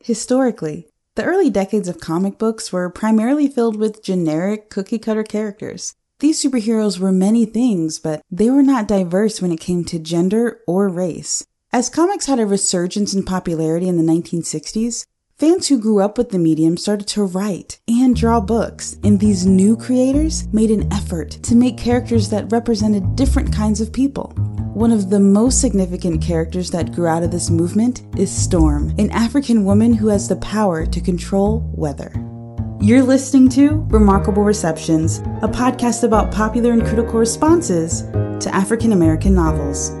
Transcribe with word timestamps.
Historically, 0.00 0.88
the 1.14 1.24
early 1.24 1.50
decades 1.50 1.88
of 1.88 2.00
comic 2.00 2.38
books 2.38 2.72
were 2.72 2.90
primarily 2.90 3.48
filled 3.48 3.76
with 3.76 4.02
generic 4.02 4.68
cookie 4.70 4.98
cutter 4.98 5.24
characters. 5.24 5.94
These 6.20 6.42
superheroes 6.42 6.98
were 6.98 7.12
many 7.12 7.44
things, 7.44 7.98
but 7.98 8.22
they 8.30 8.50
were 8.50 8.62
not 8.62 8.88
diverse 8.88 9.42
when 9.42 9.52
it 9.52 9.60
came 9.60 9.84
to 9.86 9.98
gender 9.98 10.60
or 10.66 10.88
race. 10.88 11.46
As 11.72 11.90
comics 11.90 12.26
had 12.26 12.38
a 12.38 12.46
resurgence 12.46 13.12
in 13.12 13.24
popularity 13.24 13.88
in 13.88 13.96
the 13.96 14.12
1960s, 14.12 15.04
fans 15.36 15.68
who 15.68 15.78
grew 15.78 16.00
up 16.00 16.16
with 16.16 16.30
the 16.30 16.38
medium 16.38 16.76
started 16.76 17.06
to 17.08 17.24
write 17.24 17.80
and 17.86 18.16
draw 18.16 18.40
books, 18.40 18.96
and 19.04 19.20
these 19.20 19.44
new 19.44 19.76
creators 19.76 20.50
made 20.54 20.70
an 20.70 20.90
effort 20.92 21.30
to 21.42 21.54
make 21.54 21.76
characters 21.76 22.30
that 22.30 22.50
represented 22.50 23.16
different 23.16 23.52
kinds 23.52 23.80
of 23.80 23.92
people. 23.92 24.34
One 24.76 24.92
of 24.92 25.08
the 25.08 25.20
most 25.20 25.62
significant 25.62 26.20
characters 26.20 26.70
that 26.72 26.92
grew 26.92 27.06
out 27.06 27.22
of 27.22 27.30
this 27.30 27.48
movement 27.48 28.02
is 28.18 28.30
Storm, 28.30 28.94
an 28.98 29.10
African 29.10 29.64
woman 29.64 29.94
who 29.94 30.08
has 30.08 30.28
the 30.28 30.36
power 30.36 30.84
to 30.84 31.00
control 31.00 31.66
weather. 31.74 32.12
You're 32.78 33.02
listening 33.02 33.48
to 33.52 33.86
Remarkable 33.88 34.42
Receptions, 34.42 35.20
a 35.40 35.48
podcast 35.48 36.04
about 36.04 36.30
popular 36.30 36.72
and 36.72 36.84
critical 36.84 37.18
responses 37.18 38.02
to 38.02 38.50
African 38.52 38.92
American 38.92 39.34
novels. 39.34 39.92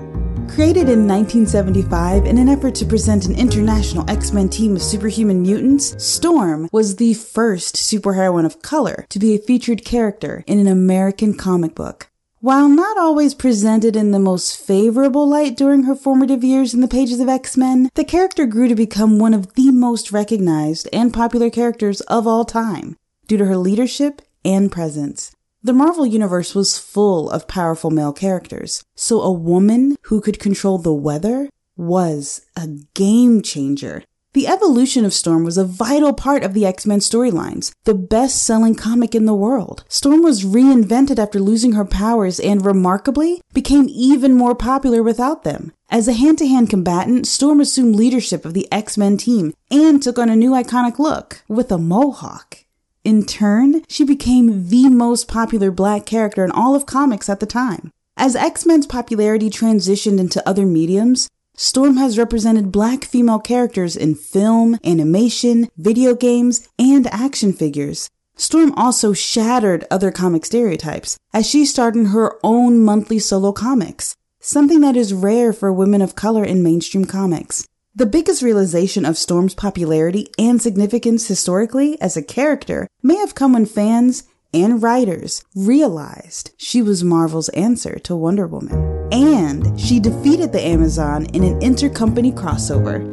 Created 0.52 0.90
in 0.90 1.08
1975 1.08 2.26
in 2.26 2.36
an 2.36 2.50
effort 2.50 2.74
to 2.74 2.84
present 2.84 3.24
an 3.24 3.34
international 3.34 4.04
X 4.10 4.34
Men 4.34 4.50
team 4.50 4.76
of 4.76 4.82
superhuman 4.82 5.40
mutants, 5.40 5.94
Storm 6.04 6.68
was 6.70 6.96
the 6.96 7.14
first 7.14 7.76
superheroine 7.76 8.44
of 8.44 8.60
color 8.60 9.06
to 9.08 9.18
be 9.18 9.34
a 9.34 9.38
featured 9.38 9.86
character 9.86 10.44
in 10.46 10.58
an 10.58 10.66
American 10.66 11.32
comic 11.32 11.74
book. 11.74 12.10
While 12.40 12.68
not 12.68 12.98
always 12.98 13.32
presented 13.32 13.96
in 13.96 14.10
the 14.10 14.18
most 14.18 14.58
favorable 14.58 15.26
light 15.26 15.56
during 15.56 15.84
her 15.84 15.94
formative 15.94 16.44
years 16.44 16.74
in 16.74 16.82
the 16.82 16.86
pages 16.86 17.18
of 17.18 17.30
X 17.30 17.56
Men, 17.56 17.88
the 17.94 18.04
character 18.04 18.44
grew 18.44 18.68
to 18.68 18.74
become 18.74 19.18
one 19.18 19.32
of 19.32 19.54
the 19.54 19.70
most 19.70 20.12
recognized 20.12 20.86
and 20.92 21.14
popular 21.14 21.48
characters 21.48 22.02
of 22.02 22.26
all 22.26 22.44
time 22.44 22.98
due 23.26 23.38
to 23.38 23.46
her 23.46 23.56
leadership 23.56 24.20
and 24.44 24.70
presence. 24.70 25.32
The 25.62 25.72
Marvel 25.72 26.04
Universe 26.04 26.54
was 26.54 26.78
full 26.78 27.30
of 27.30 27.48
powerful 27.48 27.90
male 27.90 28.12
characters, 28.12 28.84
so 28.94 29.22
a 29.22 29.32
woman 29.32 29.96
who 30.02 30.20
could 30.20 30.38
control 30.38 30.76
the 30.76 30.92
weather 30.92 31.48
was 31.74 32.42
a 32.54 32.68
game 32.92 33.40
changer. 33.40 34.04
The 34.36 34.48
evolution 34.48 35.06
of 35.06 35.14
Storm 35.14 35.44
was 35.44 35.56
a 35.56 35.64
vital 35.64 36.12
part 36.12 36.44
of 36.44 36.52
the 36.52 36.66
X 36.66 36.84
Men 36.84 36.98
storylines, 36.98 37.72
the 37.84 37.94
best 37.94 38.44
selling 38.44 38.74
comic 38.74 39.14
in 39.14 39.24
the 39.24 39.34
world. 39.34 39.82
Storm 39.88 40.22
was 40.22 40.44
reinvented 40.44 41.18
after 41.18 41.40
losing 41.40 41.72
her 41.72 41.86
powers 41.86 42.38
and, 42.38 42.62
remarkably, 42.62 43.40
became 43.54 43.86
even 43.88 44.34
more 44.34 44.54
popular 44.54 45.02
without 45.02 45.42
them. 45.42 45.72
As 45.88 46.06
a 46.06 46.12
hand 46.12 46.36
to 46.36 46.46
hand 46.46 46.68
combatant, 46.68 47.26
Storm 47.26 47.62
assumed 47.62 47.96
leadership 47.96 48.44
of 48.44 48.52
the 48.52 48.70
X 48.70 48.98
Men 48.98 49.16
team 49.16 49.54
and 49.70 50.02
took 50.02 50.18
on 50.18 50.28
a 50.28 50.36
new 50.36 50.50
iconic 50.50 50.98
look 50.98 51.42
with 51.48 51.72
a 51.72 51.78
mohawk. 51.78 52.58
In 53.04 53.24
turn, 53.24 53.84
she 53.88 54.04
became 54.04 54.68
the 54.68 54.90
most 54.90 55.28
popular 55.28 55.70
black 55.70 56.04
character 56.04 56.44
in 56.44 56.50
all 56.50 56.74
of 56.74 56.84
comics 56.84 57.30
at 57.30 57.40
the 57.40 57.46
time. 57.46 57.90
As 58.18 58.36
X 58.36 58.66
Men's 58.66 58.86
popularity 58.86 59.48
transitioned 59.48 60.18
into 60.18 60.46
other 60.46 60.66
mediums, 60.66 61.30
Storm 61.58 61.96
has 61.96 62.18
represented 62.18 62.70
black 62.70 63.04
female 63.04 63.38
characters 63.38 63.96
in 63.96 64.14
film, 64.14 64.78
animation, 64.84 65.70
video 65.78 66.14
games, 66.14 66.68
and 66.78 67.06
action 67.06 67.50
figures. 67.54 68.10
Storm 68.36 68.74
also 68.74 69.14
shattered 69.14 69.86
other 69.90 70.10
comic 70.10 70.44
stereotypes 70.44 71.16
as 71.32 71.48
she 71.48 71.64
starred 71.64 71.96
in 71.96 72.06
her 72.06 72.38
own 72.44 72.78
monthly 72.84 73.18
solo 73.18 73.52
comics, 73.52 74.14
something 74.38 74.82
that 74.82 74.96
is 74.96 75.14
rare 75.14 75.50
for 75.54 75.72
women 75.72 76.02
of 76.02 76.14
color 76.14 76.44
in 76.44 76.62
mainstream 76.62 77.06
comics. 77.06 77.66
The 77.94 78.04
biggest 78.04 78.42
realization 78.42 79.06
of 79.06 79.16
Storm's 79.16 79.54
popularity 79.54 80.28
and 80.38 80.60
significance 80.60 81.26
historically 81.26 81.98
as 82.02 82.18
a 82.18 82.22
character 82.22 82.86
may 83.02 83.16
have 83.16 83.34
come 83.34 83.54
when 83.54 83.64
fans 83.64 84.24
and 84.52 84.82
writers 84.82 85.42
realized 85.54 86.50
she 86.58 86.82
was 86.82 87.02
Marvel's 87.02 87.48
answer 87.50 87.98
to 88.00 88.14
Wonder 88.14 88.46
Woman. 88.46 88.95
And 89.12 89.78
she 89.78 90.00
defeated 90.00 90.52
the 90.52 90.60
Amazon 90.60 91.26
in 91.26 91.44
an 91.44 91.60
intercompany 91.60 92.32
crossover. 92.32 93.04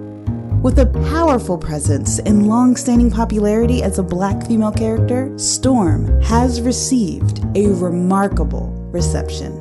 With 0.62 0.80
a 0.80 0.86
powerful 1.12 1.58
presence 1.58 2.20
and 2.20 2.48
long 2.48 2.76
standing 2.76 3.12
popularity 3.12 3.84
as 3.84 4.00
a 4.00 4.04
black 4.04 4.48
female 4.48 4.72
character, 4.72 5.38
Storm 5.38 6.22
has 6.22 6.62
received 6.62 7.46
a 7.56 7.68
remarkable 7.68 8.68
reception. 8.92 9.60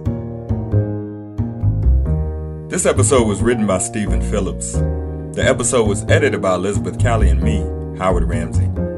This 2.69 2.87
episode 2.87 3.27
was 3.27 3.43
written 3.43 3.67
by 3.67 3.79
Stephyn 3.79 4.23
Phillips. 4.23 4.73
The 4.73 5.45
episode 5.45 5.89
was 5.89 6.05
edited 6.05 6.41
by 6.41 6.55
Elizabeth 6.55 7.03
Callie 7.03 7.31
and 7.31 7.43
me, 7.43 7.59
Howard 7.99 8.25
Rambsy. 8.25 8.92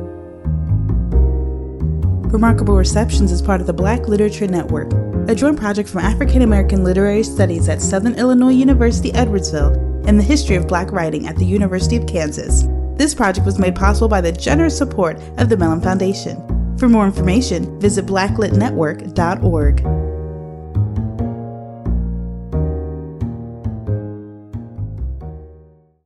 Remarkable 2.34 2.75
Receptions 2.75 3.31
is 3.31 3.41
part 3.41 3.61
of 3.61 3.69
the 3.69 3.72
Black 3.72 4.09
Literature 4.09 4.49
Network, 4.49 4.93
a 5.28 5.37
joint 5.37 5.56
project 5.56 5.89
from 5.89 6.00
African 6.00 6.43
American 6.43 6.83
Literary 6.83 7.22
Studies 7.22 7.69
at 7.69 7.81
Southern 7.81 8.17
Illinois 8.17 8.50
University 8.50 9.12
Edwardsville 9.12 9.77
and 10.09 10.19
the 10.19 10.25
history 10.25 10.56
of 10.56 10.67
black 10.67 10.91
writing 10.91 11.28
at 11.28 11.37
the 11.37 11.45
University 11.45 11.95
of 11.95 12.09
Kansas. 12.09 12.65
This 12.97 13.15
project 13.15 13.47
was 13.47 13.61
made 13.61 13.77
possible 13.77 14.09
by 14.09 14.21
the 14.21 14.33
generous 14.33 14.77
support 14.77 15.17
of 15.39 15.49
the 15.49 15.56
Mellon 15.56 15.81
Foundation. 15.81 16.37
For 16.77 16.89
more 16.89 17.06
information, 17.06 17.78
visit 17.78 18.05
blacklitnetwork.org. 18.05 20.14